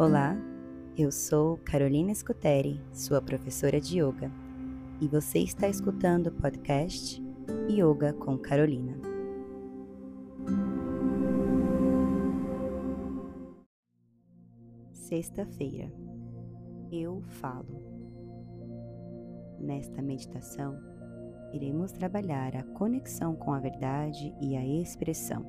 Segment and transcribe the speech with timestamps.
[0.00, 0.34] Olá,
[0.96, 4.32] eu sou Carolina Scuteri, sua professora de yoga,
[4.98, 7.22] e você está escutando o podcast
[7.68, 8.96] Yoga com Carolina.
[14.90, 15.92] Sexta-feira,
[16.90, 17.82] eu falo.
[19.58, 20.80] Nesta meditação,
[21.52, 25.44] iremos trabalhar a conexão com a verdade e a expressão.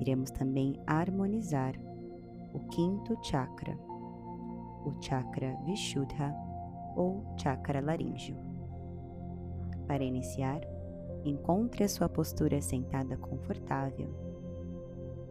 [0.00, 1.74] Iremos também harmonizar
[2.58, 3.78] o quinto chakra,
[4.84, 6.34] o chakra Vishuddha
[6.96, 8.36] ou chakra laríngeo.
[9.86, 10.60] Para iniciar,
[11.24, 14.12] encontre a sua postura sentada confortável,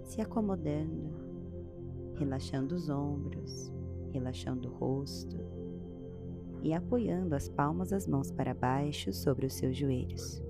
[0.05, 3.73] se acomodando, relaxando os ombros,
[4.14, 5.38] relaxando o rosto
[6.64, 10.41] e apoiando as palmas das mãos para baixo sobre os seus joelhos.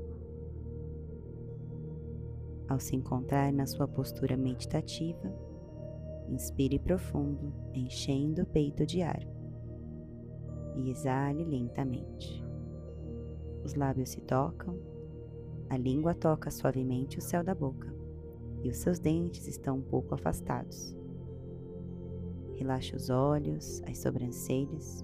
[2.69, 5.46] Ao se encontrar na sua postura meditativa,
[6.27, 9.37] inspire profundo, enchendo o peito de ar
[10.77, 12.43] e exale lentamente.
[13.63, 14.79] Os lábios se tocam,
[15.69, 17.93] a língua toca suavemente o céu da boca
[18.63, 20.95] e os seus dentes estão um pouco afastados.
[22.55, 25.03] Relaxe os olhos, as sobrancelhas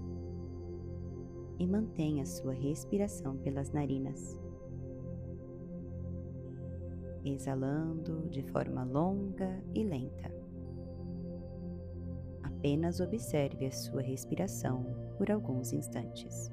[1.58, 4.40] e mantenha sua respiração pelas narinas.
[7.24, 10.43] Exalando de forma longa e lenta.
[12.64, 14.86] Apenas observe a sua respiração
[15.18, 16.50] por alguns instantes.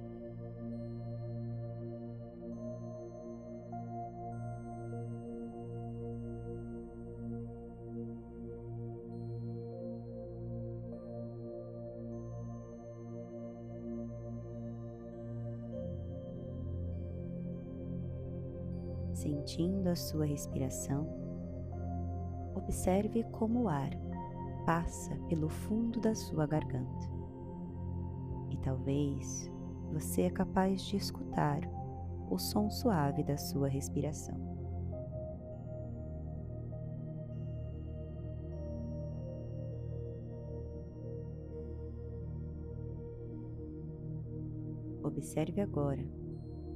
[19.14, 21.08] Sentindo a sua respiração,
[22.54, 24.11] observe como o ar
[24.66, 27.10] passa pelo fundo da sua garganta.
[28.50, 29.52] E talvez
[29.92, 31.62] você é capaz de escutar
[32.30, 34.40] o som suave da sua respiração.
[45.04, 46.04] Observe agora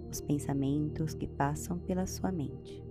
[0.10, 2.84] os pensamentos que passam pela sua mente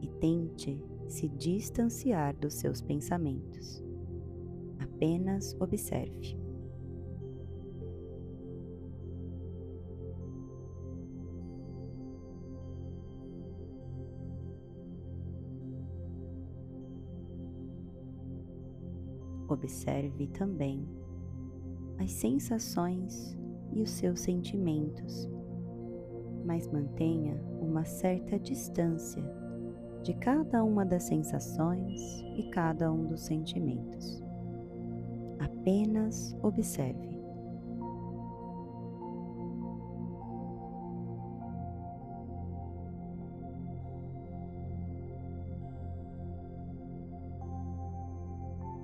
[0.00, 3.82] e tente se distanciar dos seus pensamentos.
[4.78, 6.38] Apenas observe.
[19.48, 20.88] Observe também
[21.98, 23.36] as sensações
[23.72, 25.28] e os seus sentimentos,
[26.46, 29.39] mas mantenha uma certa distância
[30.02, 32.00] de cada uma das sensações
[32.36, 34.22] e cada um dos sentimentos.
[35.38, 37.20] Apenas observe.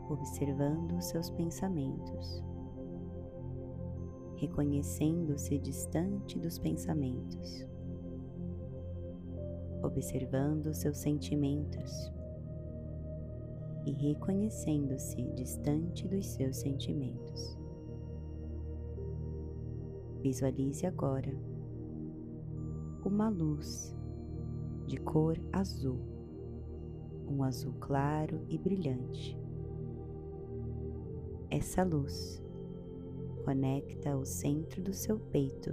[0.09, 2.45] Observando seus pensamentos,
[4.37, 7.67] reconhecendo-se distante dos pensamentos
[9.83, 12.13] observando seus sentimentos
[13.85, 17.57] e reconhecendo-se distante dos seus sentimentos.
[20.21, 21.33] Visualize agora
[23.05, 23.95] uma luz
[24.87, 26.01] de cor azul,
[27.29, 29.39] um azul claro e brilhante.
[31.49, 32.43] Essa luz
[33.45, 35.73] conecta o centro do seu peito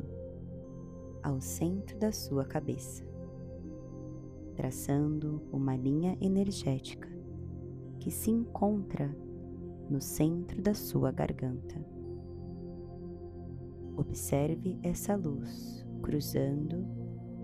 [1.24, 3.13] ao centro da sua cabeça
[4.56, 7.10] traçando uma linha energética
[8.00, 9.16] que se encontra
[9.90, 11.76] no centro da sua garganta.
[13.96, 16.86] Observe essa luz cruzando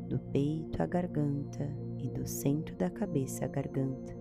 [0.08, 4.17] do peito à garganta e do centro da cabeça à garganta.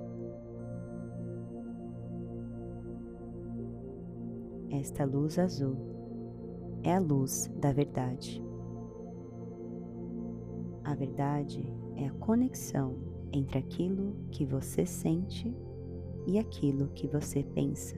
[4.71, 5.77] Esta luz azul
[6.83, 8.48] é a luz da verdade.
[10.89, 12.97] A verdade é a conexão
[13.31, 15.55] entre aquilo que você sente
[16.27, 17.95] e aquilo que você pensa.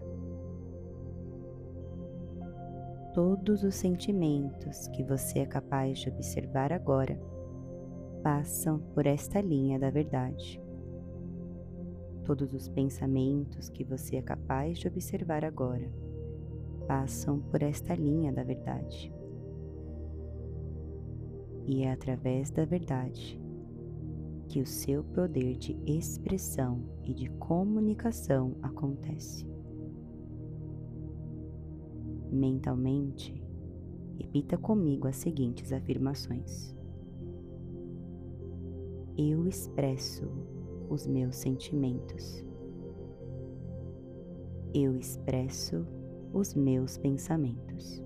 [3.14, 7.16] Todos os sentimentos que você é capaz de observar agora
[8.24, 10.60] passam por esta linha da verdade.
[12.24, 15.88] Todos os pensamentos que você é capaz de observar agora
[16.88, 19.19] passam por esta linha da verdade.
[21.66, 23.40] E é através da verdade
[24.48, 29.46] que o seu poder de expressão e de comunicação acontece.
[32.32, 33.40] Mentalmente,
[34.18, 36.74] repita comigo as seguintes afirmações.
[39.16, 40.28] Eu expresso
[40.88, 42.44] os meus sentimentos.
[44.74, 45.86] Eu expresso
[46.32, 48.02] os meus pensamentos.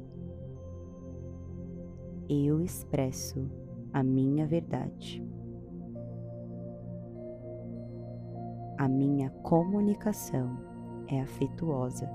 [2.29, 3.51] Eu expresso
[3.93, 5.23] a minha verdade.
[8.79, 10.57] A minha comunicação
[11.07, 12.11] é afetuosa.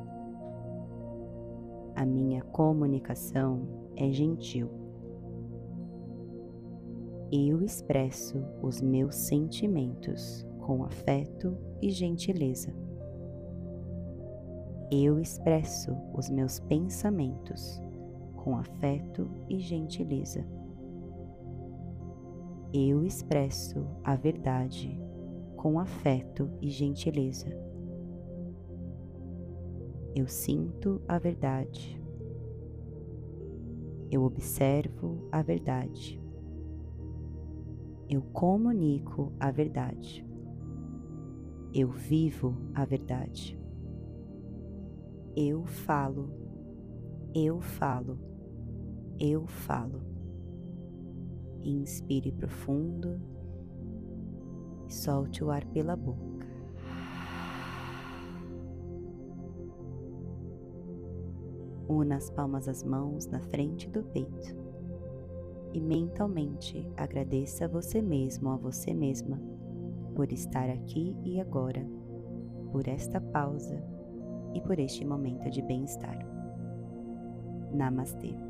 [1.96, 4.68] A minha comunicação é gentil.
[7.32, 12.74] Eu expresso os meus sentimentos com afeto e gentileza.
[14.92, 17.80] Eu expresso os meus pensamentos
[18.40, 20.46] com afeto e gentileza.
[22.74, 25.00] Eu expresso a verdade
[25.58, 27.50] com afeto e gentileza.
[30.16, 32.02] Eu sinto a verdade.
[34.10, 36.22] Eu observo a verdade.
[38.10, 40.26] Eu comunico a verdade.
[41.74, 43.60] Eu vivo a verdade.
[45.36, 46.49] Eu falo.
[47.34, 48.18] Eu falo.
[49.20, 50.02] Eu falo.
[51.62, 53.22] Inspire profundo
[54.88, 56.48] e solte o ar pela boca.
[61.88, 64.56] Una as palmas das mãos na frente do peito
[65.72, 69.40] e mentalmente agradeça a você mesmo, a você mesma,
[70.16, 71.86] por estar aqui e agora,
[72.72, 73.84] por esta pausa
[74.54, 76.39] e por este momento de bem-estar.
[77.74, 78.49] Namaste.